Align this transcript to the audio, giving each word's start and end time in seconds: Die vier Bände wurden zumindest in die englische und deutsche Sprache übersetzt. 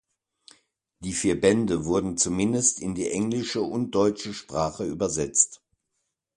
Die 1.03 1.11
vier 1.13 1.39
Bände 1.39 1.85
wurden 1.85 2.17
zumindest 2.17 2.79
in 2.81 2.95
die 2.95 3.11
englische 3.11 3.61
und 3.61 3.93
deutsche 3.93 4.33
Sprache 4.33 4.83
übersetzt. 4.83 5.61